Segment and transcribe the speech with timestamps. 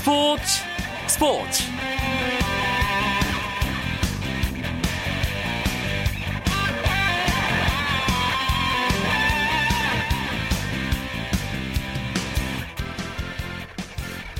[0.00, 0.42] 스포츠
[1.08, 1.62] 스포츠.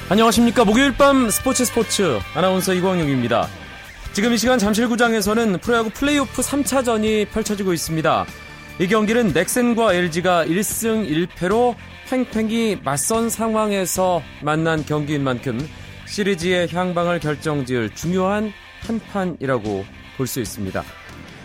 [0.09, 0.65] 안녕하십니까.
[0.65, 2.19] 목요일 밤 스포츠 스포츠.
[2.35, 3.47] 아나운서 이광용입니다.
[4.15, 8.25] 지금 이 시간 잠실구장에서는 프로야구 플레이오프 3차전이 펼쳐지고 있습니다.
[8.79, 11.77] 이 경기는 넥센과 LG가 1승 1패로
[12.11, 15.61] 팽팽히 맞선 상황에서 만난 경기인 만큼
[16.07, 19.85] 시리즈의 향방을 결정지을 중요한 한 판이라고
[20.17, 20.83] 볼 수 있습니다.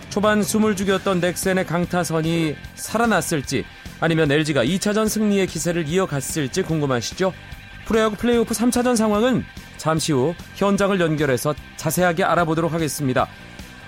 [0.09, 3.63] 초반 숨을 죽였던 넥센의 강타선이 살아났을지
[3.99, 7.31] 아니면 LG가 2차전 승리의 기세를 이어갔을지 궁금하시죠?
[7.85, 9.43] 프로야구 플레이오프 3차전 상황은
[9.77, 13.27] 잠시 후 현장을 연결해서 자세하게 알아보도록 하겠습니다.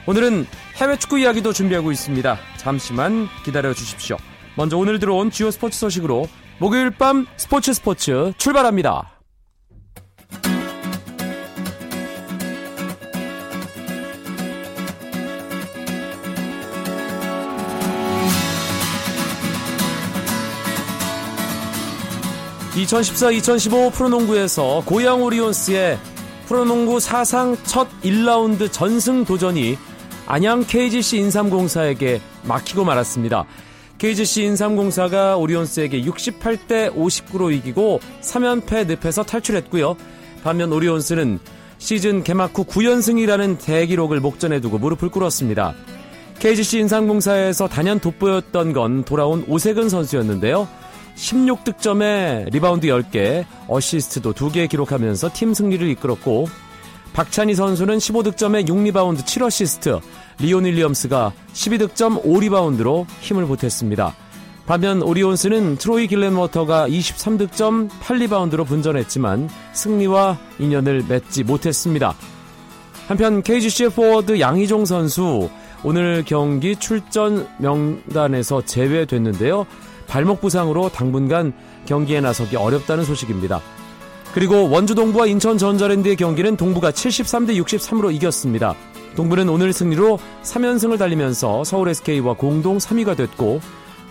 [0.06, 2.38] 오늘은 해외 축구 이야기도 준비하고 있습니다.
[2.58, 4.18] 잠시만 기다려 주십시오.
[4.56, 6.28] 먼저 오늘 들어온 주요 스포츠 소식으로
[6.60, 9.12] 목요일 밤 스포츠 스포츠 출발합니다.
[22.76, 26.00] (2014-2015) 프로농구에서 고양 오리온스의
[26.48, 29.78] 프로농구 사상 첫 1라운드 전승 도전이
[30.26, 33.46] 안양 KGC 인삼공사에게 막히고 말았습니다.
[33.98, 39.98] KGC 인삼공사가 오리온스에게 68대 59로 이기고 3연패 늪에서 탈출했고요.
[40.44, 41.40] 반면 오리온스는
[41.80, 45.74] 시즌 개막 후 9연승이라는 대기록을 목전에 두고 무릎을 꿇었습니다.
[46.40, 50.68] KGC 인삼공사에서 단연 돋보였던 건 돌아온 오세근 선수였는데요.
[51.16, 56.48] 16득점에 리바운드 10개, 어시스트도 2개 기록하면서 팀 승리를 이끌었고
[57.14, 60.00] 박찬희 선수는 15득점에 6리바운드 7어시스트,
[60.40, 64.14] 리온 윌리엄스가 12득점 5리바운드로 힘을 보탰습니다.
[64.68, 72.14] 반면 오리온스는 트로이 길렌워터가 23득점 8리바운드로 분전했지만 승리와 인연을 맺지 못했습니다.
[73.08, 75.50] 한편 KGC의 포워드 양희종 선수
[75.84, 79.66] 오늘 경기 출전 명단에서 제외됐는데요.
[80.08, 81.54] 발목 부상으로 당분간
[81.86, 83.62] 경기에 나서기 어렵다는 소식입니다.
[84.34, 88.76] 그리고 원주 동부와 인천 전자랜드의 경기는 동부가 73대 63으로 이겼습니다.
[89.18, 93.60] 동부는 오늘 승리로 3연승을 달리면서 서울 SK와 공동 3위가 됐고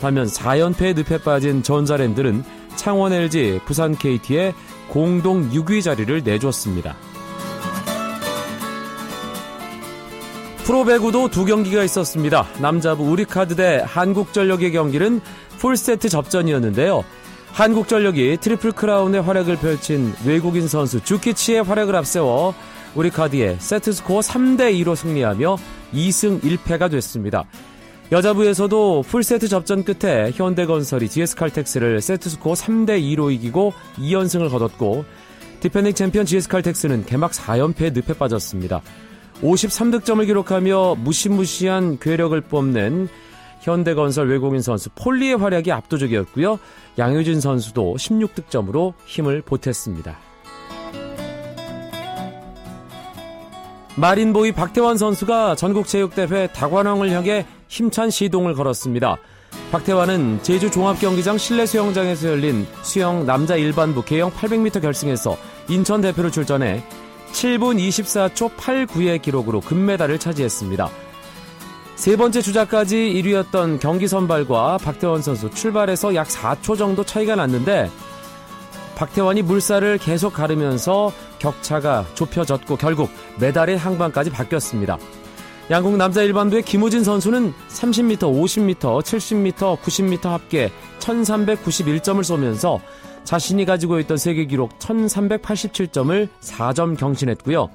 [0.00, 2.42] 반면 4연패에 늪에 빠진 전자랜드는
[2.74, 4.52] 창원 LG, 부산 KT에
[4.88, 6.96] 공동 6위 자리를 내줬습니다.
[10.64, 12.44] 프로배구도 두 경기가 있었습니다.
[12.60, 15.20] 남자부 우리카드 대 한국전력의 경기는
[15.58, 17.04] 풀세트 접전이었는데요.
[17.52, 22.54] 한국전력이 트리플 크라운의 활약을 펼친 외국인 선수 쥬리치의 활약을 앞세워
[22.96, 25.56] 우리카드에 세트스코어 3대2로 승리하며
[25.92, 27.44] 2승 1패가 됐습니다.
[28.10, 35.04] 여자부에서도 풀세트 접전 끝에 현대건설이 GS칼텍스를 세트스코어 3대2로 이기고 2연승을 거뒀고
[35.60, 38.80] 디펜딩 챔피언 GS칼텍스는 개막 4연패에 늪에 빠졌습니다.
[39.42, 43.08] 53득점을 기록하며 무시무시한 괴력을 뽐낸
[43.60, 46.58] 현대건설 외국인 선수 폴리의 활약이 압도적이었고요.
[46.98, 50.25] 양효진 선수도 16득점으로 힘을 보탰습니다.
[53.98, 59.16] 마린보이 박태환 선수가 전국체육대회 다관왕을 향해 힘찬 시동을 걸었습니다.
[59.72, 65.38] 박태환은 제주 종합경기장 실내 수영장에서 열린 수영 남자 일반부 개영 800m 결승에서
[65.70, 66.84] 인천 대표로 출전해
[67.32, 70.90] 7분 24초 89의 기록으로 금메달을 차지했습니다.
[71.94, 77.90] 세 번째 주자까지 1위였던 경기 선발과 박태원 선수 출발에서 약 4초 정도 차이가 났는데
[78.96, 84.98] 박태환이 물살을 계속 가르면서 격차가 좁혀졌고 결국 메달의 항방까지 바뀌었습니다.
[85.70, 90.70] 양국 남자 일반부의 김우진 선수는 30m, 50m, 70m, 90m 합계
[91.00, 92.80] 1391점을 쏘면서
[93.24, 97.68] 자신이 가지고 있던 세계 기록 1387점을 4점 경신했고요.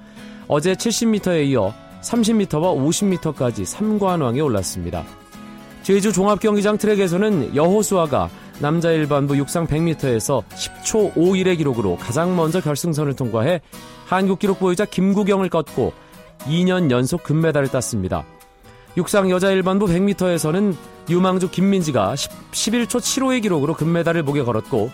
[0.47, 5.03] 어제 70m에 이어 30m와 50m까지 3관왕에 올랐습니다.
[5.83, 8.29] 제주 종합경기장 트랙에서는 여호수아가
[8.61, 13.59] 남자 일반부 육상 100m에서 10초 51의 기록으로 가장 먼저 결승선을 통과해
[14.05, 15.93] 한국 기록 보유자 김구경을 꺾고
[16.41, 18.23] 2년 연속 금메달을 땄습니다.
[18.97, 20.75] 육상 여자 일반부 100m에서는
[21.09, 24.91] 유망주 김민지가 11초 75의 기록으로 금메달을 목에 걸었고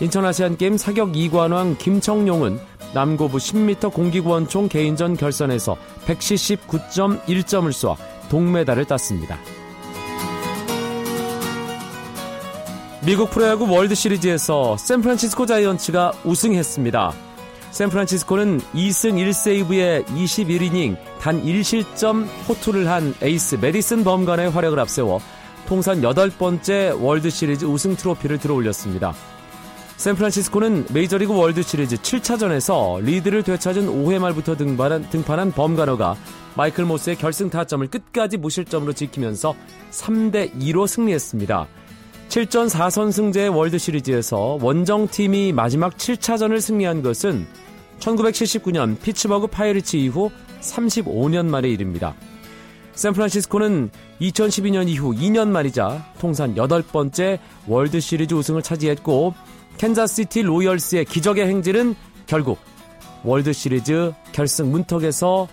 [0.00, 2.58] 인천 아시안게임 사격 2관왕 김청용은
[2.94, 5.76] 남고부 10m 공기권총 개인전 결선에서
[6.06, 7.96] 179.1점을 쏘아
[8.30, 9.38] 동메달을 땄습니다.
[13.02, 17.14] 미국 프로야구 월드 시리즈에서 샌프란시스코 자이언츠가 우승했습니다.
[17.70, 25.18] 샌프란시스코는 2승 1세이브의 21이닝 단 1실점 호투를 한 에이스 매디슨 범가너의 활약을 앞세워
[25.66, 29.14] 통산 8번째 월드 시리즈 우승 트로피를 들어 올렸습니다.
[29.96, 36.16] 샌프란시스코는 메이저리그 월드 시리즈 7차전에서 리드를 되찾은 5회 말부터 등판한, 등판한 범가너가
[36.54, 39.54] 마이클 모스의 결승 타점을 끝까지 무실점으로 지키면서
[39.90, 41.66] 3대 2로 승리했습니다.
[42.30, 47.44] 7전 4선승제의 월드시리즈에서 원정팀이 마지막 7차전을 승리한 것은
[47.98, 50.30] 1979년 피츠버그 파이리츠 이후
[50.60, 52.14] 35년 만의 일입니다.
[52.92, 53.90] 샌프란시스코는
[54.20, 59.34] 2012년 이후 2년 만이자 통산 8번째 월드시리즈 우승을 차지했고
[59.78, 61.96] 캔자스시티 로열스의 기적의 행진은
[62.28, 62.58] 결국
[63.24, 65.48] 월드시리즈 결승 문턱에서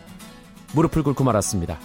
[0.75, 1.79] 무릎을 꿇고 말았습니다.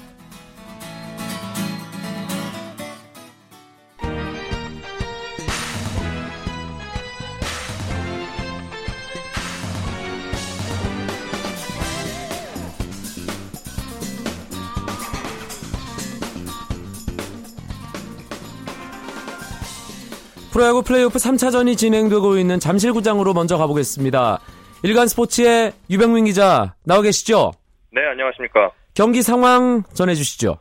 [20.52, 24.38] 프로야구 플레이오프 3차전이 진행되고 있는 잠실구장으로 먼저 가보겠습니다.
[24.84, 27.52] 일간 스포츠의 유병민 기자 나와 계시죠?
[27.90, 28.70] 네, 안녕하십니까.
[28.94, 30.58] 경기 상황 전해주시죠.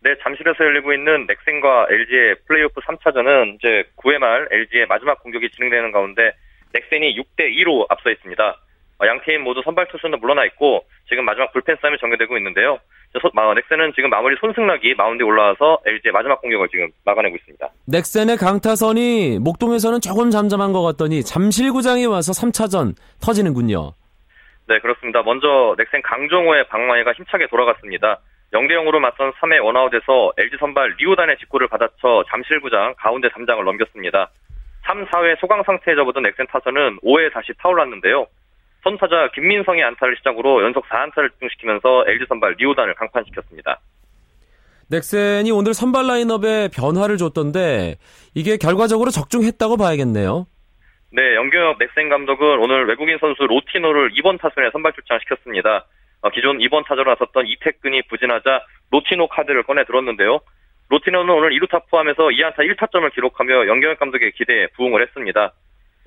[0.00, 5.92] 네, 잠실에서 열리고 있는 넥센과 LG의 플레이오프 3차전은 이제 9회 말 LG의 마지막 공격이 진행되는
[5.92, 6.32] 가운데
[6.72, 8.56] 넥센이 6대 2로 앞서 있습니다.
[9.02, 12.78] 어, 양팀 모두 선발 투수는 물러나 있고 지금 마지막 불펜 싸움이 전개되고 있는데요.
[13.54, 17.68] 넥센은 지금 마무리 손승락이 마운드에 올라와서 LG의 마지막 공격을 지금 막아내고 있습니다.
[17.88, 23.92] 넥센의 강타선이 목동에서는 조금 잠잠한 것 같더니 잠실구장에 와서 3차전 터지는군요.
[24.68, 25.22] 네, 그렇습니다.
[25.22, 28.20] 먼저 넥센 강정호의 방망이가 힘차게 돌아갔습니다.
[28.54, 34.30] 0대 0으로 맞선 3회 원아웃에서 LG 선발 리오단의 직구를 받아쳐 잠실구장 가운데 담장을 넘겼습니다.
[34.86, 38.26] 3, 4회 소강 상태에 접어든 넥센 타선은 5회 다시 타올랐는데요.
[38.82, 43.80] 선타자 김민성의 안타를 시작으로 연속 4안타를 집중시키면서 LG 선발 리오단을 강판시켰습니다.
[44.90, 47.96] 넥센이 오늘 선발 라인업에 변화를 줬던데
[48.34, 50.46] 이게 결과적으로 적중했다고 봐야겠네요.
[51.12, 55.86] 네, 연경엽 넥센 감독은 오늘 외국인 선수 로티노를 2번 타순에 선발 출장시켰습니다.
[56.22, 60.40] 어, 기존 2번 타자로 나섰던 이태근이 부진하자 로티노 카드를 꺼내 들었는데요.
[60.88, 65.52] 로티노는 오늘 2루타 포함해서 2안타 1타점을 기록하며 연경엽 감독의 기대에 부응을 했습니다.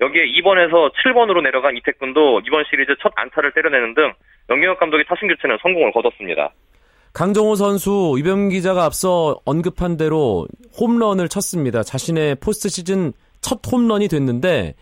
[0.00, 4.12] 여기에 2번에서 7번으로 내려간 이태근도 이번 시리즈 첫 안타를 때려내는 등
[4.50, 6.52] 염경엽 감독의 타순 교체는 성공을 거뒀습니다.
[7.12, 10.46] 강정호 선수 이병 기자가 앞서 언급한 대로
[10.78, 11.82] 홈런을 쳤습니다.
[11.82, 14.74] 자신의 포스트 시즌 첫 홈런이 됐는데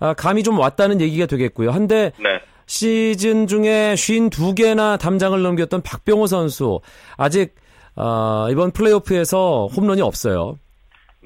[0.00, 1.70] 아, 감이 좀 왔다는 얘기가 되겠고요.
[1.70, 2.40] 한데 네.
[2.66, 6.80] 시즌 중에 52개나 담장을 넘겼던 박병호 선수
[7.16, 7.54] 아직
[7.94, 10.58] 어, 이번 플레이오프에서 홈런이 없어요.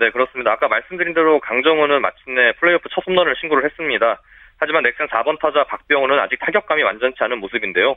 [0.00, 0.52] 네, 그렇습니다.
[0.52, 4.20] 아까 말씀드린 대로 강정호는 마침내 플레이오프 첫 홈런을 신고를 했습니다.
[4.58, 7.94] 하지만 넥센 4번 타자 박병호는 아직 타격감이 완전치 않은 모습인데요.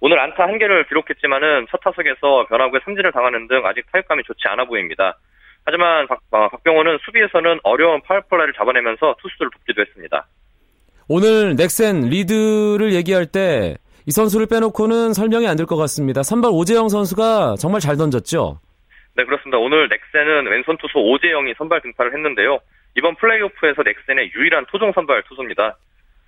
[0.00, 4.64] 오늘 안타 한 개를 기록했지만은 첫 타석에서 변화구에 삼진을 당하는 등 아직 타격감이 좋지 않아
[4.64, 5.16] 보입니다.
[5.64, 10.26] 하지만 박, 어, 병호는 수비에서는 어려운 파울플라이를 잡아내면서 투수들을 돕기도 했습니다.
[11.08, 16.22] 오늘 넥센 리드를 얘기할 때 이 선수를 빼놓고는 설명이 안 될 것 같습니다.
[16.22, 18.58] 선발 오재영 선수가 정말 잘 던졌죠?
[19.16, 19.58] 네, 그렇습니다.
[19.58, 22.58] 오늘 넥센은 왼손 투수 오재영이 선발 등판을 했는데요.
[22.96, 25.76] 이번 플레이오프에서 넥센의 유일한 토종 선발 투수입니다.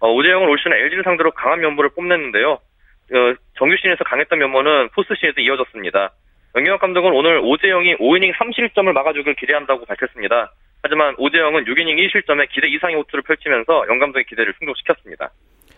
[0.01, 2.53] 어, 오재영은 올 시즌 LG를 상대로 강한 면모를 뽐냈는데요.
[2.53, 6.13] 어, 정규 시즌에서 강했던 면모는 포스트 시즌에도 이어졌습니다.
[6.55, 10.53] 염경엽 감독은 오늘 오재영이 5이닝 3실점을 막아주길 기대한다고 밝혔습니다.
[10.83, 15.31] 하지만 오재영은 6이닝 1실점에 기대 이상의 호투를 펼치면서 염 감독의 기대를 충족시켰습니다.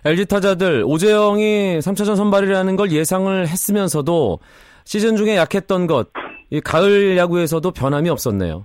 [0.05, 4.39] LG 타자들 오재영이 3차전 선발이라는 걸 예상을 했으면서도
[4.85, 6.13] 시즌 중에 약했던 것,
[6.51, 8.65] 이 가을 야구에서도 변함이 없었네요.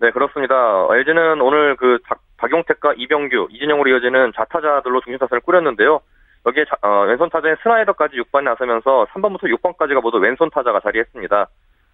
[0.00, 0.54] 네, 그렇습니다.
[0.90, 1.98] LG는 오늘 그
[2.38, 6.00] 박용택과 이병규, 이진영으로 이어지는 좌타자들로 중심 타선을 꾸렸는데요.
[6.44, 11.46] 여기에 자, 어, 왼손 타자인 스나이더까지 6번에 나서면서 3번부터 6번까지가 모두 왼손 타자가 자리했습니다.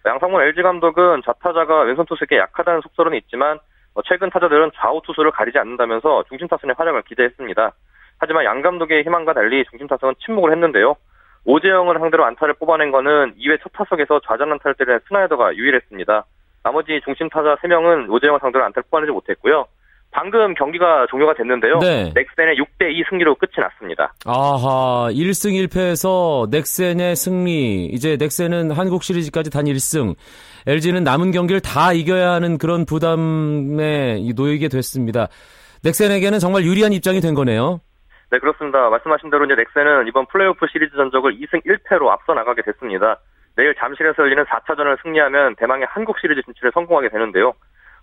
[0.06, 3.58] 양상문 LG 감독은 좌타자가 왼손 투수에게 약하다는 속설은 있지만
[3.94, 7.72] 어, 최근 타자들은 좌우 투수를 가리지 않는다면서 중심 타선의 활약을 기대했습니다.
[8.20, 10.94] 하지만 양 감독의 희망과 달리 중심 타선은 침묵을 했는데요.
[11.48, 16.26] 오재영을 상대로 안타를 뽑아낸 거는 2회 첫 타석에서 좌전 안타를 때린 스나이더가 유일했습니다.
[16.62, 19.64] 나머지 중심 타자 3명은 오재영을 상대로 안타를 뽑아내지 못했고요.
[20.10, 21.78] 방금 경기가 종료가 됐는데요.
[21.78, 22.12] 네.
[22.14, 24.12] 넥센의 6대2 승리로 끝이 났습니다.
[24.26, 27.86] 아하, 1승 1패에서 넥센의 승리.
[27.86, 30.16] 이제 넥센은 한국 시리즈까지 단 1승.
[30.66, 35.28] LG는 남은 경기를 다 이겨야 하는 그런 부담에 놓이게 됐습니다.
[35.82, 37.80] 넥센에게는 정말 유리한 입장이 된 거네요.
[38.30, 38.90] 네, 그렇습니다.
[38.90, 43.18] 말씀하신 대로 이제 넥센은 이번 플레이오프 시리즈 전적을 2승 1패로 앞서 나가게 됐습니다.
[43.56, 47.54] 내일 잠실에서 열리는 4차전을 승리하면 대망의 한국 시리즈 진출에 성공하게 되는데요.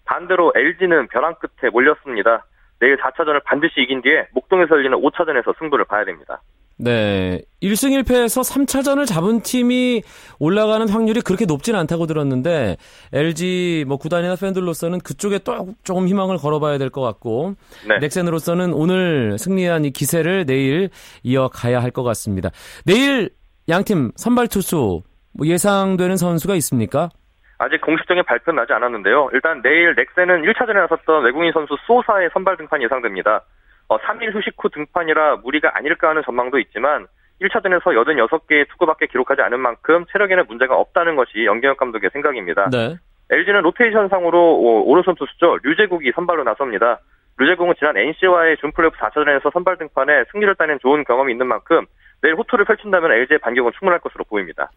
[0.05, 2.45] 반대로 LG는 벼랑 끝에 몰렸습니다.
[2.79, 6.41] 내일 4차전을 반드시 이긴 뒤에 목동에서 열리는 5차전에서 승부를 봐야 됩니다.
[6.77, 7.41] 네.
[7.63, 10.03] 1승 1패에서 3차전을 잡은 팀이
[10.39, 12.75] 올라가는 확률이 그렇게 높진 않다고 들었는데
[13.13, 17.55] LG 뭐 구단이나 팬들로서는 그쪽에 또 조금 희망을 걸어봐야 될 것 같고
[17.87, 17.97] 네.
[17.99, 20.89] 넥센으로서는 오늘 승리한 이 기세를 내일
[21.23, 22.49] 이어가야 할 것 같습니다.
[22.85, 23.29] 내일
[23.69, 25.01] 양팀 선발 투수
[25.33, 27.09] 뭐 예상되는 선수가 있습니까?
[27.57, 29.29] 아직 공식적인 발표는 나지 않았는데요.
[29.33, 33.41] 일단 내일 넥센은 1차전에 나섰던 외국인 선수 소사의 선발 등판이 예상됩니다.
[33.87, 37.07] 어, 3일 휴식 후 등판이라 무리가 아닐까 하는 전망도 있지만
[37.41, 42.69] 1차전에서 86개의 투구밖에 기록하지 않은 만큼 체력에는 문제가 없다는 것이 연경혁 감독의 생각입니다.
[42.71, 42.95] 네.
[43.29, 45.57] LG는 로테이션상으로 오른손 투수죠.
[45.63, 46.99] 류제국이 선발로 나섭니다.
[47.37, 51.85] 류제국은 지난 NC와의 준 플레이오프 4차전에서 선발 등판에 승리를 따낸 좋은 경험이 있는 만큼
[52.21, 54.71] 내일 호투를 펼친다면 LG의 반격은 충분할 것으로 보입니다.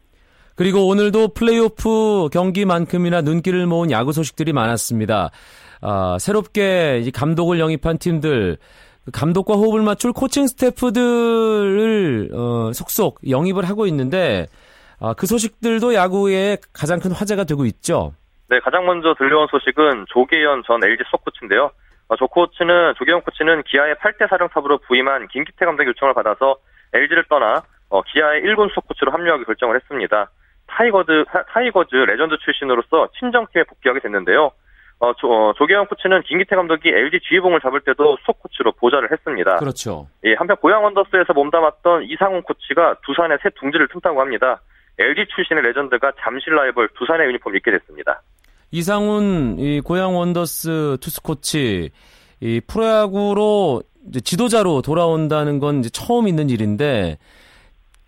[0.57, 5.31] 그리고 오늘도 플레이오프 경기만큼이나 눈길을 모은 야구 소식들이 많았습니다.
[5.81, 13.87] 아, 새롭게 감독을 영입한 팀들 그 감독과 호흡을 맞출 코칭 스태프들을 어, 속속 영입을 하고
[13.87, 14.47] 있는데
[15.01, 18.13] 어, 그 소식들도 야구계 가장 큰 화제가 되고 있죠.
[18.49, 21.71] 네, 가장 먼저 들려온 소식은 조계현 전 LG 수석 코치인데요.
[22.09, 26.57] 어, 조 코치는 조계현 코치는 기아의 8대 사령탑으로 부임한 김기태 감독의 요청을 받아서
[26.95, 30.31] LG를 떠나 어, 기아의 1군 수석 코치로 합류하기로 결정을 했습니다.
[30.67, 34.53] 타이거즈 타이거즈 레전드 출신으로서 친정팀에 복귀하게 됐는데요.
[35.01, 39.57] 어, 조, 어, 조계현 코치는 김기태 감독이 LG 지휘봉을 잡을 때도 수석 코치로 보좌를 했습니다.
[39.57, 40.09] 그렇죠.
[40.25, 44.61] 예, 한편 고양 원더스에서 몸담았던 이상훈 코치가 두산의 새 둥지를 튼다고 합니다.
[44.99, 48.21] LG 출신의 레전드가 잠실 라이벌 두산의 유니폼을 입게 됐습니다.
[48.73, 51.91] 이상훈 이 고양 원더스 투수 코치
[52.41, 53.83] 이 프로야구로
[54.25, 57.19] 지도자로 돌아온다는 건 이제 처음 있는 일인데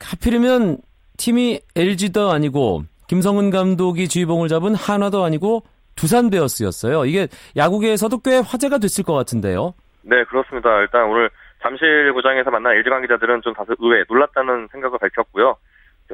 [0.00, 0.78] 하필이면
[1.18, 5.62] 팀이 LG도 아니고 김성근 감독이 지휘봉을 잡은 한화도 아니고
[5.97, 7.04] 두산 베어스였어요.
[7.04, 9.75] 이게 야구계에서도 꽤 화제가 됐을 것 같은데요.
[10.02, 10.80] 네, 그렇습니다.
[10.80, 11.30] 일단 오늘
[11.62, 15.56] 잠실구장에서 만난 LG 관계자들은 좀 다소 의외, 놀랐다는 생각을 밝혔고요.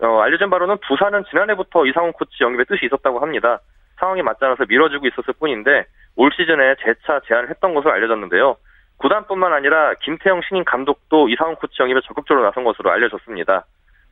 [0.03, 3.61] 어, 알려진 바로는 부산은 지난해부터 이상훈 코치 영입의 뜻이 있었다고 합니다.
[3.99, 8.57] 상황이 맞지 않아서 미뤄지고 있었을 뿐인데 올 시즌에 재차 제안을 했던 것으로 알려졌는데요.
[8.99, 13.65] 구단뿐만 아니라 김태형 신인 감독도 이상훈 코치 영입에 적극적으로 나선 것으로 알려졌습니다.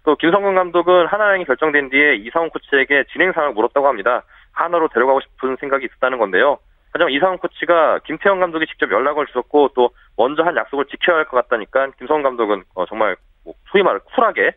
[0.04, 4.22] 또 김성근 감독은 하나양이 결정된 뒤에 이상훈 코치에게 진행 상황을 물었다고 합니다.
[4.54, 6.58] 하나로 데려가고 싶은 생각이 있었다는 건데요.
[6.92, 11.36] 하지만 이상훈 코치가 김태형 감독이 직접 연락을 주셨고 또 먼저 한 약속을 지켜야 할 것
[11.36, 14.52] 같다니까 김성훈 감독은 어, 정말 뭐 소위 말해 쿨하게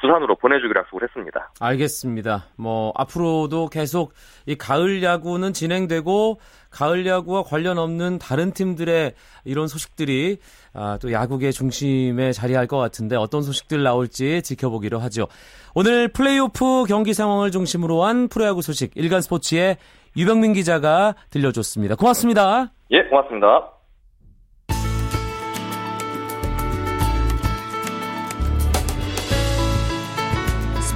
[0.00, 1.52] 부산으로 보내주기로 약속을 했습니다.
[1.60, 2.46] 알겠습니다.
[2.56, 4.12] 뭐 앞으로도 계속
[4.46, 6.40] 이 가을 야구는 진행되고
[6.70, 9.14] 가을 야구와 관련 없는 다른 팀들의
[9.44, 10.38] 이런 소식들이
[10.74, 15.26] 아, 또 야구계 중심에 자리할 것 같은데 어떤 소식들 나올지 지켜보기로 하죠.
[15.74, 19.76] 오늘 플레이오프 경기 상황을 중심으로 한 프로야구 소식 일간 스포츠의
[20.16, 21.96] 유병민 기자가 들려줬습니다.
[21.96, 22.72] 고맙습니다.
[22.90, 23.77] 예, 고맙습니다.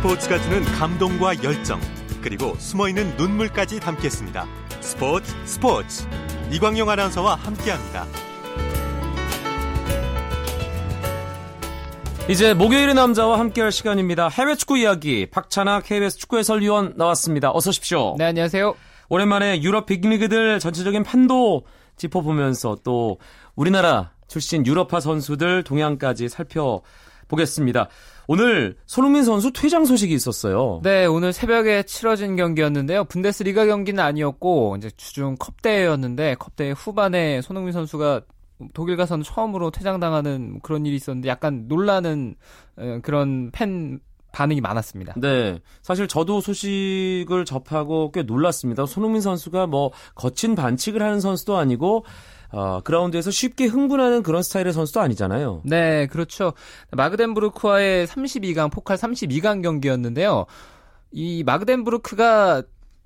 [0.03, 1.81] 스포츠가 주는 감동과 열정
[2.23, 4.47] 그리고 숨어있는 눈물까지 담겠습니다.
[4.81, 6.09] 스포츠 스포츠
[6.51, 8.05] 이광용 아나운서와 함께합니다.
[12.29, 14.27] 이제 목요일의 남자와 함께할 시간입니다.
[14.27, 17.53] 해외 축구 이야기 박찬아 KBS 축구 해설위원 나왔습니다.
[17.53, 18.17] 어서 오십시오.
[18.19, 18.75] 네 안녕하세요.
[19.09, 21.65] 오랜만에 유럽 빅리그들 전체적인 판도
[21.97, 23.19] 짚어보면서 또
[23.55, 27.89] 우리나라 출신 유럽파 선수들 동향까지 살펴보겠습니다.
[28.27, 30.81] 오늘 손흥민 선수 퇴장 소식이 있었어요.
[30.83, 33.05] 네, 오늘 새벽에 치러진 경기였는데요.
[33.05, 38.23] 분데스리가 경기는 아니었고 이제 주중 컵대회였는데 컵대회 후반에 손흥민 선수가
[38.75, 42.37] 독일 가서는 처음으로 퇴장당하는 그런 일이 있었는데 약간 놀라는
[42.77, 44.01] 어, 그런 팬
[44.33, 45.15] 반응이 많았습니다.
[45.19, 45.61] 네.
[45.83, 48.87] 사실 저도 소식을 접하고 꽤 놀랐습니다.
[48.87, 52.05] 손흥민 선수가 뭐 거친 반칙을 하는 선수도 아니고
[52.53, 55.63] 어, 그라운드에서 쉽게 흥분하는 그런 스타일의 선수도 아니잖아요.
[55.65, 56.53] 네, 그렇죠.
[56.91, 60.47] 마그덴부르크와의 32강 포칼 32강 경기였는데요.
[61.11, 62.63] 이 마그덴부르크가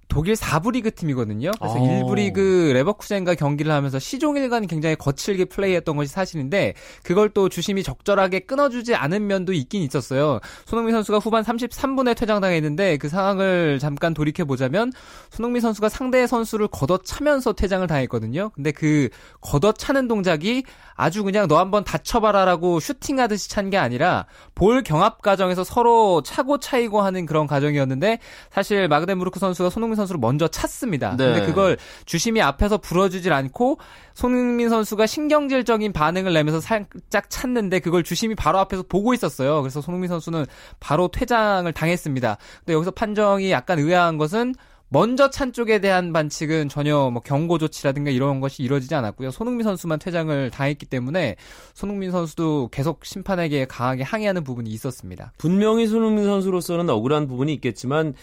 [0.09, 1.51] 독일 4부 리그 팀이거든요.
[1.59, 1.87] 그래서 오.
[1.87, 8.41] 1부 리그 레버쿠젠과 경기를 하면서 시종일관 굉장히 거칠게 플레이했던 것이 사실인데 그걸 또 주심이 적절하게
[8.41, 10.41] 끊어주지 않은 면도 있긴 있었어요.
[10.65, 14.91] 손흥민 선수가 후반 33분에 퇴장당했는데 그 상황을 잠깐 돌이켜 보자면
[15.31, 18.51] 손흥민 선수가 상대 선수를 걷어차면서 퇴장을 당했거든요.
[18.55, 19.11] 근데 그
[19.43, 26.23] 걷어차는 동작이 아주 그냥 너 한번 다쳐봐라라고 슈팅하듯이 찬 게 아니라 볼 경합 과정에서 서로
[26.23, 28.21] 차고 차이고 하는 그런 과정이었는데
[28.53, 31.17] 사실 마그데무르크 선수가 손흥민 선수를 먼저 찼습니다.
[31.17, 31.33] 네.
[31.33, 33.79] 근데 그걸 주심이 앞에서 불어주질 않고
[34.15, 39.63] 손흥민 선수가 신경질적인 반응을 내면서 살짝 찼는데 그걸 주심이 바로 앞에서 보고 있었어요.
[39.63, 40.47] 그래서 손흥민 선수는
[40.81, 42.39] 바로 퇴장을 당했습니다.
[42.59, 44.55] 근데 여기서 판정이 약간 의아한 것은
[44.89, 49.33] 먼저 찬 쪽에 대한 반칙은 전혀 뭐 경고 조치라든가 이런 것이 이루어지지 않았고요.
[49.33, 51.37] 손흥민 선수만 퇴장을 당했기 때문에
[51.75, 55.33] 손흥민 선수도 계속 심판에게 강하게 항의하는 부분이 있었습니다.
[55.39, 58.15] 분명히 손흥민 선수로서는 억울한 부분이 있겠지만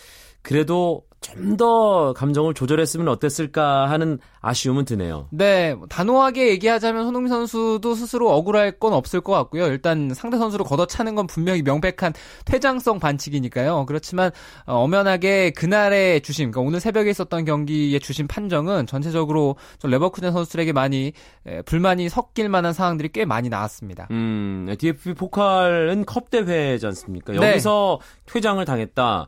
[0.44, 5.28] 그래도 좀 더 감정을 조절했으면 어땠을까 하는 아쉬움은 드네요.
[5.32, 9.68] 네, 뭐 단호하게 얘기하자면 손흥민 선수도 스스로 억울할 건 없을 것 같고요.
[9.68, 12.14] 일단 상대 선수를 걷어차는 건 분명히 명백한
[12.46, 13.86] 퇴장성 반칙이니까요.
[13.86, 14.32] 그렇지만
[14.66, 20.74] 어, 엄연하게 그날의 주심, 그러니까 오늘 새벽에 있었던 경기의 주심 판정은 전체적으로 좀 레버쿠젠 선수들에게
[20.74, 21.14] 많이
[21.46, 24.08] 에, 불만이 섞일 만한 상황들이 꽤 많이 나왔습니다.
[24.12, 27.34] 음, DFB 포칼은 컵 대회지 않습니까?
[27.34, 27.52] 네.
[27.52, 29.28] 여기서 퇴장을 당했다.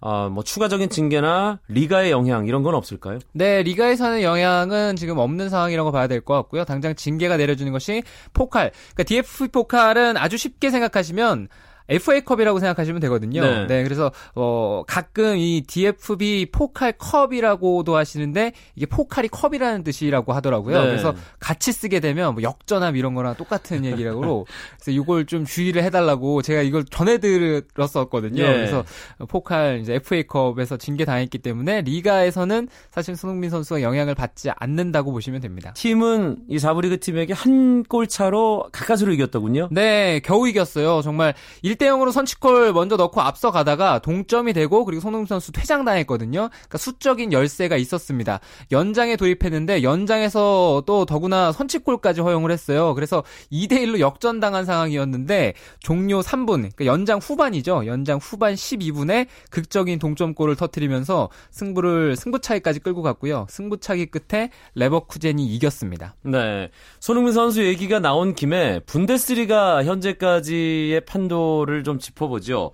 [0.00, 3.18] 어, 뭐 추가적인 징계나 리가의 영향 이런 건 없을까요?
[3.32, 6.64] 네, 리가에서는 영향은 지금 없는 상황이라고 봐야 될 것 같고요.
[6.64, 8.70] 당장 징계가 내려주는 것이 포칼.
[8.94, 11.48] 그러니까 DFB 포칼은 아주 쉽게 생각하시면
[11.88, 13.42] FA컵이라고 생각하시면 되거든요.
[13.42, 13.66] 네.
[13.66, 13.82] 네.
[13.82, 20.80] 그래서 어 가끔 이 DFB 포칼 컵이라고도 하시는데 이게 포칼이 컵이라는 뜻이라고 하더라고요.
[20.80, 20.86] 네.
[20.86, 24.46] 그래서 같이 쓰게 되면 뭐 역전함 이런 거랑 똑같은 얘기라고
[24.78, 28.42] 그래서 이걸 좀 주의를 해 달라고 제가 이걸 전해 들었었거든요.
[28.42, 28.46] 예.
[28.46, 28.84] 그래서
[29.28, 35.72] 포칼 이제 FA컵에서 징계 당했기 때문에 리가에서는 사실 손흥민 선수가 영향을 받지 않는다고 보시면 됩니다.
[35.74, 39.68] 팀은 이 사부리그 팀에게 한 골 차로 가까스로 이겼더군요.
[39.70, 41.02] 네, 겨우 이겼어요.
[41.02, 46.48] 정말 1대 0으로 선취골 먼저 넣고 앞서가다가 동점이 되고 그리고 손흥민 선수 퇴장당했거든요.
[46.50, 48.40] 그러니까 수적인 열세가 있었습니다.
[48.72, 52.94] 연장에 도입했는데 연장에서 또 더구나 선취골까지 허용을 했어요.
[52.94, 57.86] 그래서 2대 1로 역전당한 상황이었는데 종료 3분, 그러니까 연장 후반이죠.
[57.86, 63.46] 연장 후반 12분에 극적인 동점골을 터뜨리면서 승부를 승부차기까지 끌고 갔고요.
[63.48, 66.14] 승부차기 끝에 레버쿠젠이 이겼습니다.
[66.22, 66.70] 네.
[67.00, 72.72] 손흥민 선수 얘기가 나온 김에 분데스리가 현재까지의 판도 를 좀 짚어보죠.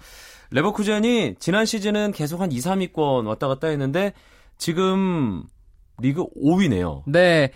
[0.51, 4.13] 레버쿠젠이 지난 시즌은 계속 한 2, 3위권 왔다 갔다 했는데
[4.59, 5.45] 지금
[6.01, 7.03] 리그 5위네요.
[7.07, 7.51] 네.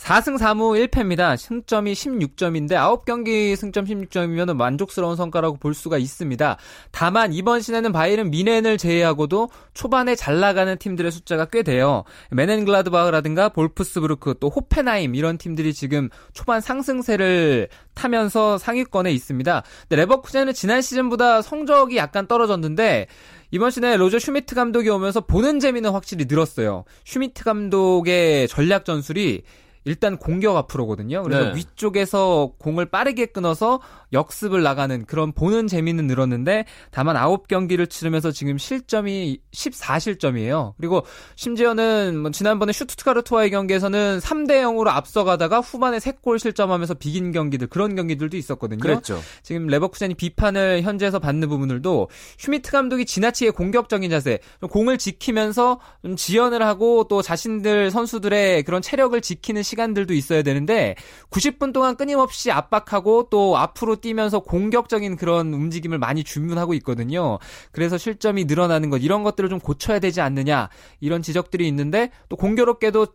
[0.00, 1.36] 4승 4무 1패입니다.
[1.36, 6.56] 승점이 16점인데 9경기 승점 16점이면 만족스러운 성과라고 볼 수가 있습니다.
[6.90, 12.04] 다만 이번 시즌에는 바이른 미넨을 제외하고도 초반에 잘 나가는 팀들의 숫자가 꽤 돼요.
[12.30, 19.62] 묀헨글라드바흐라든가 볼프스부르크 또 호펜하임 이런 팀들이 지금 초반 상승세를 타면서 상위권에 있습니다.
[19.90, 23.06] 레버쿠젠은 지난 시즌보다 성적이 약간 떨어졌는데
[23.52, 26.84] 이번 시즌에 로저 슈미트 감독이 오면서 보는 재미는 확실히 늘었어요.
[27.04, 29.42] 슈미트 감독의 전략 전술이
[29.84, 31.22] 일단 공격 앞으로거든요.
[31.22, 31.56] 그래서 네.
[31.56, 33.80] 위쪽에서 공을 빠르게 끊어서
[34.12, 40.74] 역습을 나가는 그런 보는 재미는 늘었는데 다만 9경기를 치르면서 지금 실점이 14실점이에요.
[40.76, 41.04] 그리고
[41.36, 48.36] 심지어는 뭐 지난번에 슈투트가르트와의 경기에서는 3대 0으로 앞서가다가 후반에 3골 실점하면서 비긴 경기들 그런 경기들도
[48.36, 48.80] 있었거든요.
[48.80, 49.20] 그랬죠.
[49.42, 56.16] 지금 레버쿠젠이 비판을 현지에서 받는 부분들도 슈미트 감독이 지나치게 공격적인 자세, 좀 공을 지키면서 좀
[56.16, 60.96] 지연을 하고 또 자신들 선수들의 그런 체력을 지키는 시간들도 있어야 되는데
[61.30, 67.38] 90분 동안 끊임없이 압박하고 또 앞으로 뛰면서 공격적인 그런 움직임을 많이 주문하고 있거든요.
[67.72, 70.68] 그래서 실점이 늘어나는 것 이런 것들을 좀 고쳐야 되지 않느냐
[71.00, 73.06] 이런 지적들이 있는데 또 공교롭게도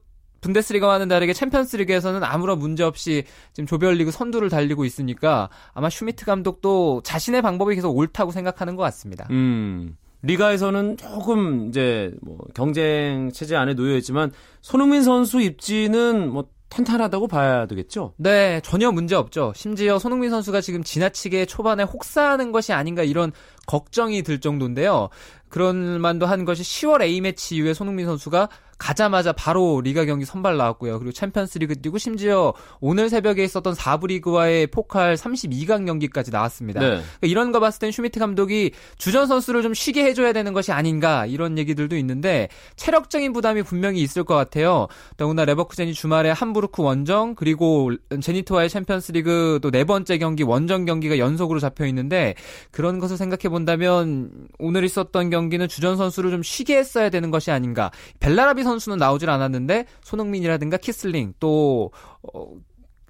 [0.41, 7.41] 분데스리가와는 다르게 챔피언스리그에서는 아무런 문제 없이 지금 조별리그 선두를 달리고 있으니까 아마 슈미트 감독도 자신의
[7.41, 9.28] 방법이 계속 옳다고 생각하는 것 같습니다.
[9.32, 9.98] 음.
[10.21, 17.67] 리가에서는 조금 이제 뭐 경쟁 체제 안에 놓여 있지만 손흥민 선수 입지는 뭐 탄탄하다고 봐야
[17.67, 18.13] 되겠죠.
[18.17, 19.54] 네, 전혀 문제 없죠.
[19.56, 23.32] 심지어 손흥민 선수가 지금 지나치게 초반에 혹사하는 것이 아닌가 이런
[23.67, 25.10] 걱정이 들 정도인데요.
[25.48, 30.98] 그럴 만도 한 것이 10월 A매치 이후에 손흥민 선수가 가자마자 바로 리가 경기 선발 나왔고요.
[31.00, 36.80] 그리고 챔피언스리그 뛰고 심지어 오늘 새벽에 있었던 4부 리그와의 포칼 32강 경기까지 나왔습니다.
[36.80, 36.88] 네.
[36.88, 41.28] 그러니까 이런 거 봤을 땐 슈미트 감독이 주전 선수를 좀 쉬게 해줘야 되는 것이 아닌가
[41.28, 44.88] 이런 얘기들도 있는데 체력적인 부담이 분명히 있을 것 같아요.
[45.18, 51.60] 더구나 레버쿠젠이 주말에 함부르크 원정 그리고 제니트와의 챔피언스리그 또 네 번째 경기 원정 경기가 연속으로
[51.60, 52.34] 잡혀 있는데
[52.72, 57.92] 그런 것을 생각해 본다면 오늘 있었던 경기는 주전 선수를 좀 쉬게 했어야 되는 것이 아닌가.
[58.22, 61.91] 벨라라비 선수는 나오질 않았는데 손흥민이라든가 키슬링 또
[62.34, 62.51] 어,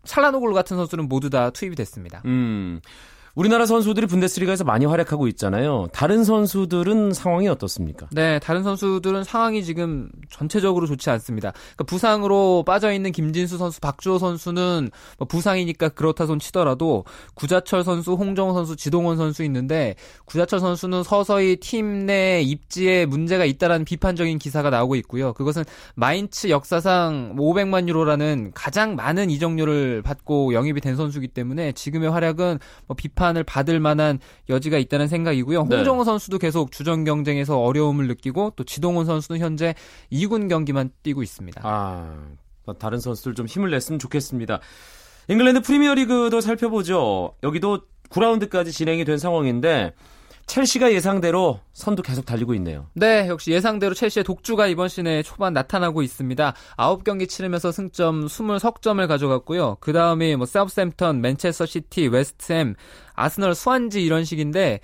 [0.04, 2.22] 찰하노글루 같은 선수는 모두 다 투입이 됐습니다.
[2.26, 2.80] 음.
[3.36, 5.88] 우리나라 선수들이 분데스리가에서 많이 활약하고 있잖아요.
[5.92, 8.08] 다른 선수들은 상황이 어떻습니까?
[8.12, 11.52] 네, 다른 선수들은 상황이 지금 전체적으로 좋지 않습니다.
[11.52, 18.14] 그러니까 부상으로 빠져 있는 김진수 선수, 박주호 선수는 뭐 부상이니까 그렇다 손 치더라도 구자철 선수,
[18.14, 19.96] 홍정호 선수, 지동원 선수 있는데
[20.26, 25.34] 구자철 선수는 서서히 팀 내 입지에 문제가 있다라는 비판적인 기사가 나오고 있고요.
[25.34, 25.64] 그것은
[25.96, 32.96] 마인츠 역사상 500만 유로라는 가장 많은 이적료를 받고 영입이 된 선수이기 때문에 지금의 활약은 뭐
[32.96, 35.66] 비판 비판을 받을 만한 여지가 있다는 생각이고요.
[35.66, 35.78] 네.
[35.78, 39.74] 홍정호 선수도 계속 주전 경쟁에서 어려움을 느끼고 또 지동훈 선수는 현재
[40.12, 41.62] 2군 경기만 뛰고 있습니다.
[41.64, 42.16] 아,
[42.78, 44.60] 다른 선수들 좀 힘을 냈으면 좋겠습니다.
[45.28, 47.34] 잉글랜드 프리미어리그도 살펴보죠.
[47.42, 49.94] 여기도 9라운드까지 진행이 된 상황인데
[50.48, 52.88] 첼시가 예상대로 선두 계속 달리고 있네요.
[52.94, 56.54] 네, 역시 예상대로 첼시의 독주가 이번 시즌에 초반 나타나고 있습니다.
[56.78, 59.78] 9경기 치르면서 승점 20석점을 가져갔고요.
[59.80, 62.76] 그 다음에 뭐 사우스햄턴, 맨체스터 시티, 웨스트햄,
[63.16, 64.82] 아스널, 스완지 이런 식인데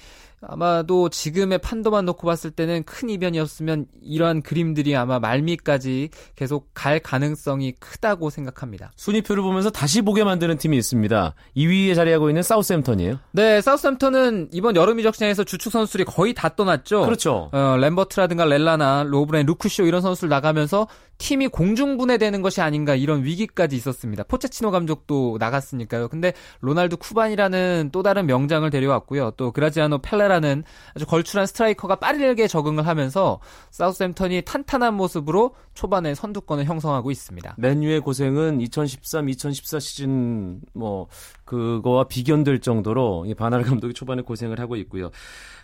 [0.47, 7.73] 아마도 지금의 판도만 놓고 봤을 때는 큰 이변이었으면 이러한 그림들이 아마 말미까지 계속 갈 가능성이
[7.73, 8.91] 크다고 생각합니다.
[8.95, 11.33] 순위표를 보면서 다시 보게 만드는 팀이 있습니다.
[11.55, 13.19] 2위에 자리하고 있는 사우스햄턴이에요.
[13.31, 17.05] 네, 사우스햄턴은 이번 여름 이적 시장에서 주축 선수들이 거의 다 떠났죠.
[17.05, 17.49] 그렇죠.
[17.51, 20.87] 어, 램버트라든가 렐라나 로브렌, 루크쇼 이런 선수를 나가면서
[21.21, 24.23] 팀이 공중분해되는 것이 아닌가 이런 위기까지 있었습니다.
[24.23, 26.07] 포체치노 감독도 나갔으니까요.
[26.07, 29.33] 근데 로날드 쿠만이라는 또 다른 명장을 데려왔고요.
[29.37, 30.63] 또 그라지아노 펠레라는
[30.95, 37.53] 아주 걸출한 스트라이커가 빠르게 적응을 하면서 사우스햄턴이 탄탄한 모습으로 초반에 선두권을 형성하고 있습니다.
[37.59, 41.07] 맨유의 고생은 2013, 2014 시즌 뭐
[41.45, 45.11] 그거와 비견될 정도로 이 판할 감독이 초반에 고생을 하고 있고요.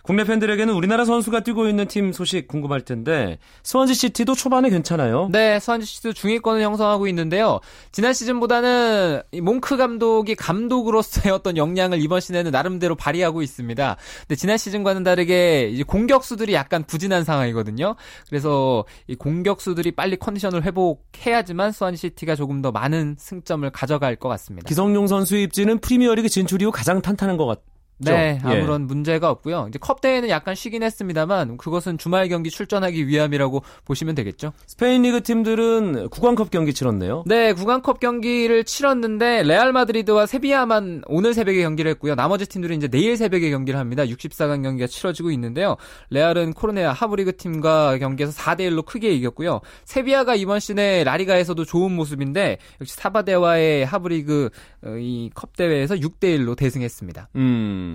[0.02, 5.28] 국내 팬들에게는 우리나라 선수가 뛰고 있는 팀 소식 궁금할 텐데 스완지 시티도 초반에 괜찮아요.
[5.32, 7.60] 네, 스완지 시티도 중위권을 형성하고 있는데요.
[7.92, 13.96] 지난 시즌보다는 이 몽크 감독이 감독으로서의 어떤 역량을 이번 시즌에는 나름대로 발휘하고 있습니다.
[14.20, 17.96] 근데 지난 시즌과는 다르게 공격수들이 약간 부진한 상황이거든요.
[18.28, 24.68] 그래서 이 공격수들이 빨리 컨디션을 회복해야지만 스완지 시티가 조금 더 많은 승점을 가져갈 것 같습니다.
[24.68, 27.60] 기성용 선수의 입지는 프리미어리그 진출 이후 가장 탄탄한 것 같.
[27.98, 28.48] 네, 예.
[28.48, 29.66] 아무런 문제가 없고요.
[29.68, 34.52] 이제 컵 대회는 약간 쉬긴 했습니다만 그것은 주말 경기 출전하기 위함이라고 보시면 되겠죠.
[34.66, 37.24] 스페인 리그 팀들은 국왕컵 경기 치렀네요.
[37.26, 42.14] 네, 국왕컵 경기를 치렀는데 레알 마드리드와 세비야만 오늘 새벽에 경기를 했고요.
[42.14, 44.04] 나머지 팀들은 이제 내일 새벽에 경기를 합니다.
[44.04, 45.76] 64강 경기가 치러지고 있는데요.
[46.10, 49.60] 레알은 코르네야 하부리그 팀과 경기에서 4대 1로 크게 이겼고요.
[49.84, 54.50] 세비야가 이번 시즌에 라리가에서도 좋은 모습인데 역시 사바델과의 하부리그
[54.84, 57.30] 어, 이컵 대회에서 6대 1로 대승했습니다.
[57.36, 57.87] 음.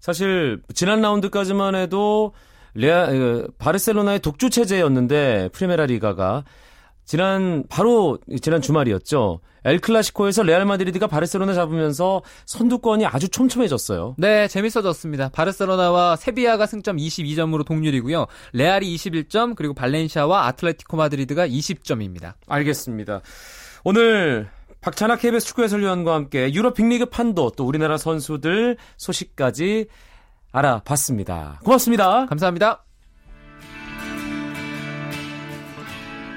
[0.00, 2.32] 사실 지난 라운드까지만 해도
[2.74, 6.44] 레아 어, 바르셀로나의 독주 체제였는데 프리메라 리가가
[7.04, 9.40] 지난 바로 지난 주말이었죠.
[9.64, 14.14] 엘 클라시코에서 레알 마드리드가 바르셀로나 잡으면서 선두권이 아주 촘촘해졌어요.
[14.18, 15.30] 네, 재밌어졌습니다.
[15.30, 18.26] 바르셀로나와 세비야가 승점 22점으로 동률이고요.
[18.52, 22.34] 레알이 21점, 그리고 발렌시아와 아틀레티코 마드리드가 20점입니다.
[22.46, 23.22] 알겠습니다.
[23.84, 24.50] 오늘
[24.84, 29.86] 박찬학 KBS 축구 해설위원과 함께 유럽 빅리그 판도 또 우리나라 선수들 소식까지
[30.52, 31.60] 알아봤습니다.
[31.64, 32.26] 고맙습니다.
[32.26, 32.84] 감사합니다.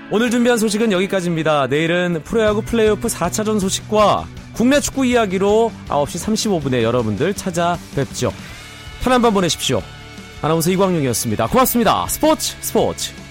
[0.10, 1.68] 오늘 준비한 소식은 여기까지입니다.
[1.68, 8.32] 내일은 프로야구 플레이오프 4차전 소식과 국내 축구 이야기로 9시 35분에 여러분들 찾아뵙죠.
[9.02, 9.82] 편한 밤 보내십시오.
[10.42, 11.48] 아나운서 이광용이었습니다.
[11.48, 12.08] 고맙습니다.
[12.08, 13.27] 스포츠 스포츠.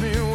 [0.00, 0.33] Reminds me